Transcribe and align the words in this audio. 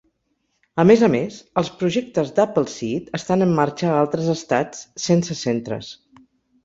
A 0.83 0.85
més 0.91 1.03
a 1.07 1.09
més, 1.15 1.35
els 1.61 1.69
projectes 1.81 2.31
d'Appleseed 2.39 3.13
estan 3.21 3.47
en 3.49 3.53
marxa 3.63 3.91
a 3.93 3.99
altres 4.05 4.31
estats 4.37 4.85
sense 5.09 5.39
centres. 5.47 5.93